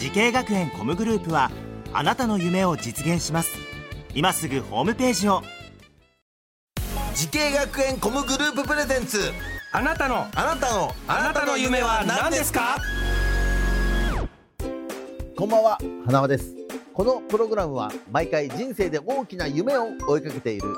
[0.00, 1.50] 滋慶学園 COMグループは
[1.92, 3.50] あなたの夢を実現します。
[4.14, 5.42] 今すぐホームページを。
[7.14, 9.20] 滋慶学園 COMグループプレゼンツ。
[9.72, 12.78] あなたのあなたのあなたの夢は何ですか？
[15.36, 16.54] こんばんは花輪です。
[16.94, 20.68] このプログラムは毎回人生で大きな夢を追いかけている。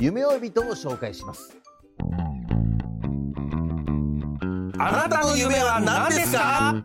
[0.00, 1.54] 夢追い人を紹介します。
[4.78, 6.82] あなたの夢は何ですか？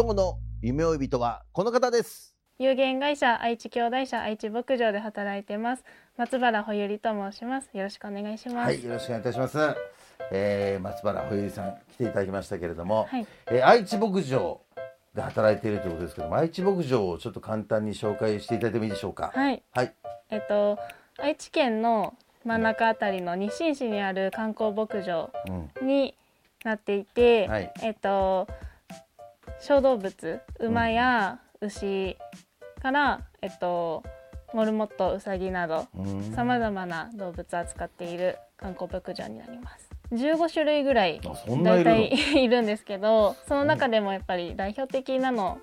[0.00, 2.32] 今日の夢追い人はこの方です。
[2.60, 5.82] 有限会社愛知兄弟社愛知牧場で働いてます。
[6.16, 7.68] 松原ほゆりと申します。
[7.76, 8.66] よろしくお願いします。
[8.66, 9.58] はいよろしくお願いいたします、
[10.30, 13.26] えー、松原ほゆりさん来ていただきましたけれども、はい。
[13.48, 14.60] えー愛知牧場
[15.16, 19.32] で働いているということですけども愛知牧場をちょっと簡単に紹介していただいてもいいでしょうか？
[19.34, 19.60] はい。
[19.72, 19.92] はい。
[20.30, 20.78] えっと
[21.18, 22.14] 愛知県の
[22.44, 25.32] 真ん中あたりの日清市にある観光牧場
[25.80, 25.88] うん。
[25.88, 26.14] に
[26.64, 27.72] なっていて、はい。
[27.82, 28.46] えっと
[29.60, 32.16] 小動物馬や牛
[32.80, 34.02] から、えっと
[34.54, 36.32] モルモットウサギなどうん。
[36.34, 39.90] さまざまな動物を扱っている観光牧場になります。
[40.12, 41.20] 15種類ぐらい
[41.62, 42.08] 大体
[42.42, 45.58] いるんですけどその中でもやっぱり代表的なの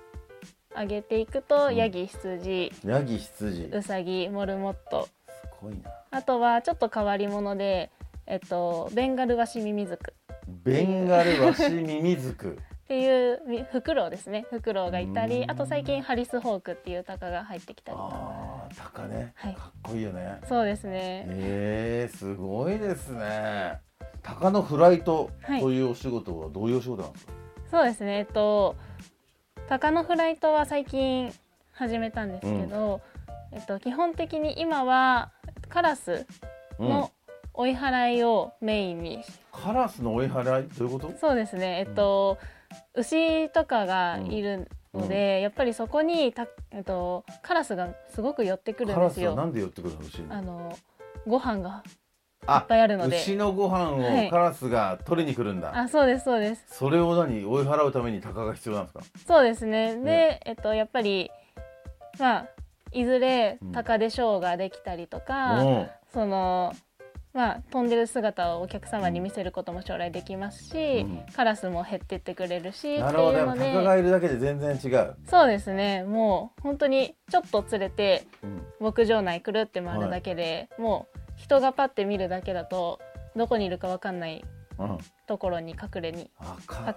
[0.70, 3.70] 挙げていくと、ヤギ羊ヤギ羊。
[3.72, 5.08] ウサギモルモット。
[5.26, 5.90] すごいな。
[6.10, 7.90] あとはちょっと変わり者で、
[8.26, 10.12] えっと、ベンガルワシミミズク。
[10.46, 14.46] ベンガルワシミミズクっていうみフクロウですね。
[14.48, 15.50] フクロウがいたりうん。
[15.50, 19.54] あと最近ハリスホークっていうタカが入ってきたりとああ鷹ね、はい。
[19.54, 20.38] かっこいいよね。
[20.48, 21.24] そうですね。
[21.26, 23.80] えー、すごいですね。
[24.22, 25.60] 鷹のフライトはい。
[25.60, 27.32] というお仕事はどういうお仕事なんですか、
[27.72, 28.18] そうですね。
[28.18, 28.76] えっと
[29.68, 31.32] タカのフライトは最近
[31.72, 33.00] 始めたんですけど、
[33.50, 35.32] えっと、基本的に今は
[35.68, 36.24] カラス
[36.78, 36.88] うん。
[36.88, 37.10] の
[37.58, 40.68] 追い払いをメインに、カラスの追い払い？
[40.68, 41.18] どういうこと？
[41.18, 41.78] そうですね。
[41.78, 42.36] えっと、
[42.94, 49.34] 牛とかがいるので、やっぱりそこにた、えっと、カラスがすごく寄ってくるんですよ。
[49.34, 50.76] なんで寄ってくるのあの
[51.26, 51.90] ご飯がい
[52.46, 53.16] あっぱいあるので。
[53.16, 54.28] 牛のご飯はい。
[54.28, 56.64] をカラスが取りに来るんだ、あそうですそうです。
[56.70, 59.04] それを何追い払うために鷹が必要なんですか？
[59.26, 59.96] そうですね。
[59.96, 60.40] で、ね。
[60.44, 61.30] えっとやっぱり
[62.18, 62.46] まあ
[62.92, 63.72] いずれうん。
[63.72, 65.86] 鷹でショーができたりとか、うん。
[66.12, 66.72] その
[67.36, 71.26] まあ飛んでる姿をお客様に見せることも将来できますし、うん。
[71.34, 73.82] カラスも減ってってくれるしなるほど。
[73.84, 76.02] がいるだけで全然違う、そうですね。
[76.04, 78.62] もう本当にちょっと連れてうん。
[78.80, 83.00] 牧場内くるって回るだけで、もう人がパッて見るだけだと
[83.36, 84.42] どこにいるかわかんない
[84.78, 86.30] うん、ところに隠れに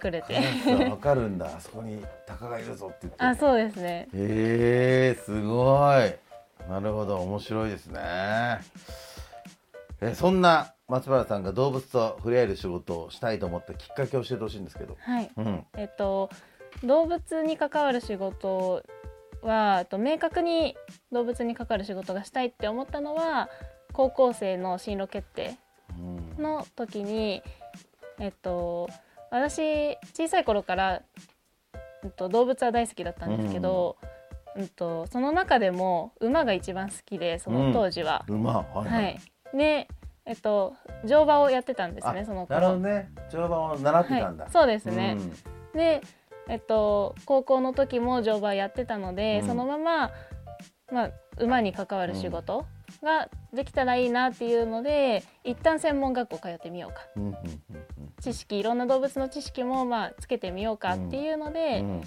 [0.04, 0.38] 隠れて。
[0.90, 1.48] わかるんだ。
[1.56, 3.24] あそこに鷹がいるぞって言って。
[3.24, 4.08] あそうですね。
[4.14, 6.70] へえすごい。
[6.70, 7.18] なるほど。
[7.22, 8.60] 面白いですね
[10.02, 14.98] えそんな松原さんが動物と触れ合える仕事をしたいと思ったきっかけを教えてほしいんですけど。
[15.00, 15.30] はい。
[15.38, 15.66] うん。
[15.78, 16.30] えっと
[16.84, 18.84] 動物に関わる仕事
[19.42, 20.76] はと明確に
[21.12, 23.50] 動物に関わる仕事がしたいって思ったのは
[23.94, 25.58] 高校生の進路決定
[25.98, 26.44] うん。
[26.44, 27.44] の時に
[28.20, 28.90] えっと
[29.31, 31.02] 私小さい頃から、
[32.04, 33.98] えっと、動物は大好きだったんですけど、
[34.56, 34.68] うん。
[34.70, 38.90] とその中でも馬が一番好きでその当時は、馬はい。
[38.90, 39.20] はい
[39.54, 39.88] で
[40.26, 43.12] えっと乗馬をやってたんですねあそのなるほど頃ね。
[43.32, 45.78] 乗馬を習ってたんだ、はい、そうですね、うん。
[45.78, 46.02] で
[46.48, 49.48] えっと高校の時も乗馬やってたので、うん。
[49.48, 50.12] そのまま
[50.92, 52.66] まあ馬に関わる仕事
[53.04, 57.02] ができたらいいなっていうので一旦専門学校通ってみようか。
[57.16, 57.36] うんうん。
[58.22, 62.01] 知識いろんな動物の知識もまあつけてみようかっていうので、うんうん。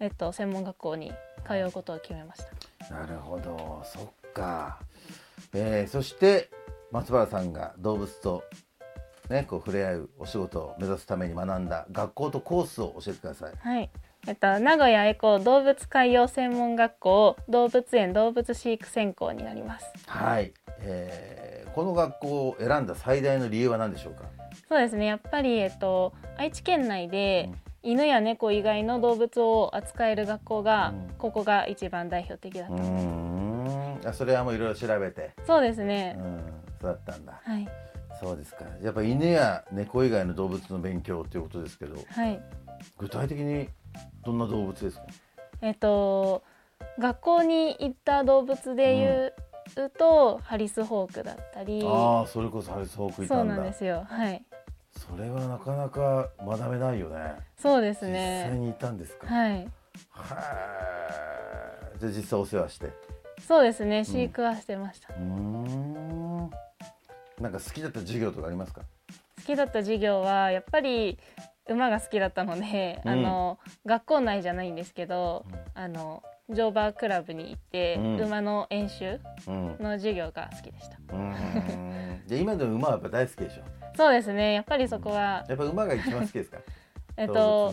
[0.00, 1.12] えっと、専門学校に
[1.46, 2.42] 通うことを決めまし
[2.88, 2.94] た。
[2.94, 3.80] なるほど。
[3.84, 4.80] そっか、
[5.54, 6.50] えー、そして
[6.94, 8.44] 松原さんが動物と
[9.28, 13.52] ねこう触れ合うお仕事を目指すために学んだ学校とコースを教えてください。
[13.58, 13.90] はい。
[14.28, 19.92] えっと、名古屋エコ動物海洋専門学校動物園動物飼育専攻になります。
[20.06, 24.26] はい、えーこの学校を選んだ最大の理由は何でしょうか？
[24.68, 25.06] そうですね。
[25.06, 27.50] やっぱり、えっと、愛知県内で
[27.82, 31.14] 犬や猫以外の動物を扱える学校が、うん。
[31.18, 34.00] ここが一番代表的だった、うーん。
[34.06, 35.32] あそれはもういろいろ調べて。
[35.44, 36.22] そうですうね、う
[36.84, 37.40] だったんだ。
[37.42, 37.68] はい。
[38.20, 38.64] そうですか。
[38.80, 42.40] やっぱ犬や猫以外の動物の勉強ということですけどはい。
[42.96, 43.68] 具体的に
[44.24, 45.04] どんな動物ですか？
[45.60, 46.44] えっと
[46.98, 49.32] 学校に行った動物で
[49.74, 51.80] 言うと、ハリスホークだったり。
[51.84, 53.54] ああそれこそハリスホークいたんだ。
[53.54, 54.04] そうなんですよ。
[54.08, 54.44] はい。
[54.92, 57.34] それはなかなか学べないよね。
[57.56, 59.26] そうです実際ねにいたんですか？
[59.26, 59.50] はい。
[59.50, 59.64] は
[61.96, 61.98] い。
[61.98, 62.92] じゃあ実際お世話して。
[63.40, 64.04] そうですね。
[64.04, 66.13] 飼育はしてました、うーん
[67.40, 68.82] なんか好きだった授業とかありますか？
[69.38, 71.18] 好きだった授業はやっぱり
[71.68, 73.10] 馬が好きだったので、うん。
[73.10, 75.44] あの学校内じゃないんですけど、
[75.74, 78.20] あの乗馬クラブに行って、うん。
[78.20, 79.76] 馬の演習うん。
[79.80, 80.98] の授業が好きでした。
[81.12, 82.22] うーん。
[82.26, 83.62] じゃあ今でも馬はやっぱ大好きでしょ？
[83.96, 84.54] そうですね。
[84.54, 86.58] やっぱりそこは、やっぱ馬が一番好きですか？
[87.16, 87.72] えっと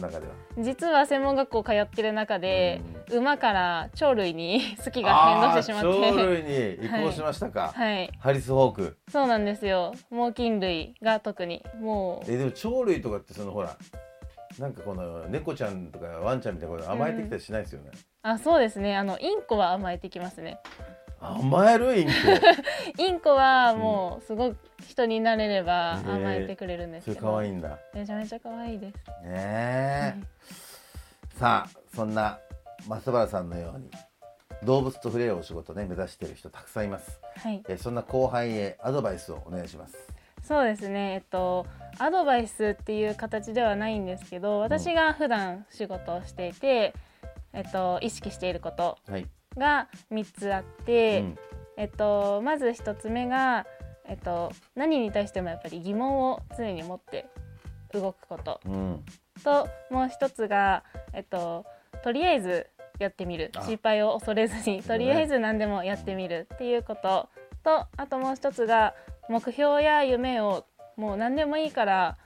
[0.57, 8.11] 実は専門学校通ってる中で、馬から鳥類に 好きが変動してしまっあー鳥て類に移行しましたか、はい。
[8.19, 8.97] ハリスホーク。
[9.09, 9.93] そうなんですよ。
[10.09, 11.63] 猛禽類が特に。
[11.79, 12.31] もう。
[12.31, 13.75] えでも鳥類とかってそのほら
[14.59, 17.91] なんかこの猫ちゃんとかワンちゃんみたいなこと甘えてきたりしないですよね、
[18.21, 18.97] あそうですね。
[18.97, 20.59] あのインコは甘えてきますね
[21.21, 22.11] 甘えるインコ。
[23.01, 27.69] インコはもうすごく人になれれば甘えてくれるんですけど、可愛いんだ。
[27.69, 28.97] ねめちゃめちゃ可愛いです。
[29.23, 30.15] え、
[31.37, 32.39] さあそんな
[32.87, 33.91] 松原さんのように
[34.63, 37.19] 動物と触れ合うお仕事ね目指している人たくさんいます。
[37.37, 37.63] はい。
[37.67, 39.97] えそんな後輩へアドバイスをお願いします。
[40.43, 41.13] そうですね。
[41.13, 41.65] えっと
[41.99, 46.93] アドバイスっていう形ではないんですけど私が普段仕事をしていて、
[47.53, 48.97] えっと、意識していること。
[49.07, 51.37] はい、が3つあって、うん。
[51.77, 53.65] えっと、まず1つ目が、
[54.05, 57.27] えっと、何に対してもやっぱり疑問を常に持って
[57.93, 58.59] 動くこと。
[58.65, 59.05] うん。
[59.43, 60.83] ともう1つが、
[61.13, 61.65] えっと、
[62.03, 62.67] とりあえず
[62.99, 63.51] やってみる。
[63.55, 63.61] あ。
[63.61, 67.29] 失敗を恐れずにとりあえず何でもやってみるっていうこと。
[67.63, 68.95] とあともう1つが
[69.29, 70.65] 目標や夢を
[70.97, 72.17] もう何でもいいから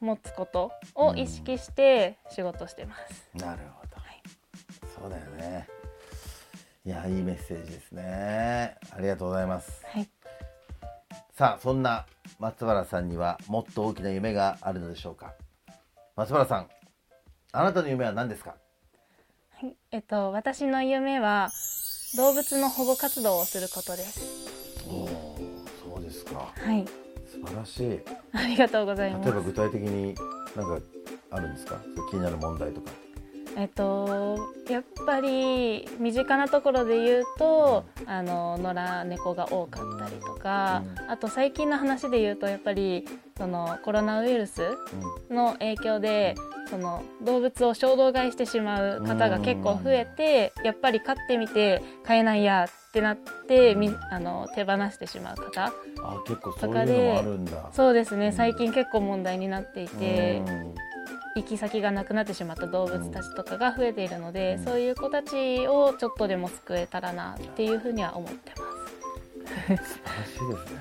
[0.00, 3.30] 持つことを意識して仕事してます。
[3.34, 3.90] なるほど、
[5.00, 5.79] そうだよね
[6.86, 8.74] いやいいメッセージですね。
[8.90, 9.82] ありがとうございます。
[9.86, 10.08] はい。
[11.36, 12.06] さあそんな
[12.38, 15.34] 松原さんにはもっと大きな夢があるのでしょうか。
[16.16, 16.68] 松原さん
[17.52, 18.54] あなたの夢は何ですか？
[19.50, 19.76] はい。
[19.90, 21.50] えっと、私の夢は
[22.16, 24.20] 動物の保護活動をすることです。
[24.88, 25.08] おお
[25.94, 26.50] そうですか。
[26.56, 26.86] はい、
[27.30, 28.00] 素晴らしい。
[28.32, 29.24] ありがとうございます。
[29.26, 30.14] 例えば具体的に
[30.56, 30.86] なんか
[31.30, 31.78] あるんですか？
[32.10, 32.90] 気になる問題とか
[33.56, 43.04] えっと、やっぱり身近なところで言うと、あの野良猫が多かったりとか、あと最近の話で言うとやっぱり
[43.36, 44.62] そのコロナウイルス
[45.30, 46.34] の影響で
[46.68, 53.18] その動物を衝動買いしてしまう方が結構増えて、やっぱり飼ってみて飼えないやってなっ
[53.48, 55.72] てみあの手放してしまう方あ
[56.26, 57.70] 結構そういうのもあるんだ。
[57.72, 60.42] そうですね最近結構問題になっていて。
[60.46, 60.74] うん
[61.36, 64.64] 行き先がなくなってしまった動物たちとかが増えているので、うん。
[64.64, 68.70] そういう子たちをちょっとでも救えたらなっていうふうには思ってます。
[69.66, 70.80] 素晴らしいですね。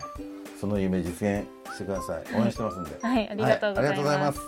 [0.59, 2.35] その夢実現してください。
[2.35, 3.75] 応援してますんではい、ありがとうございます。
[3.75, 4.39] はありがとうございます。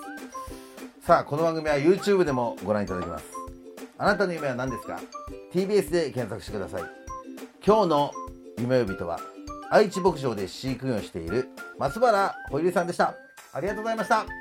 [1.06, 3.26] さあこの番組は YouTube でもご覧いただけます。
[3.98, 5.00] あなたの夢は何ですか
[5.54, 6.84] ？TBS で検索してください。
[7.66, 8.12] 今日の
[8.58, 9.20] 夢呼人は
[9.70, 13.16] 愛知牧場で飼育員をしている松原ほいりさんでした。
[13.54, 14.41] ありがとうございました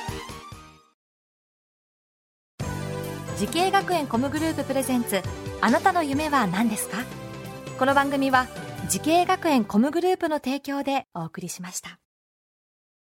[3.41, 5.19] 滋慶学園 COMグループプレゼンツ
[5.61, 6.97] あなたの夢は何ですか？
[7.79, 8.45] この番組は
[8.87, 12.00] 時系学園コムグループの提供でお送りしました。